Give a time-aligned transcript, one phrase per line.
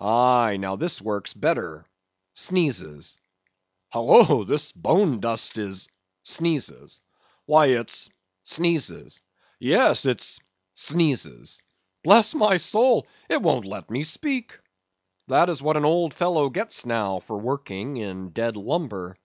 [0.00, 1.86] Aye, now, this works better.
[3.92, 5.88] Halloa, this bone dust is
[7.46, 8.10] —why it's
[9.60, 10.40] —yes it's
[12.02, 14.58] —bless my soul, it won't let me speak!
[15.28, 19.16] This is what an old fellow gets now for working in dead lumber.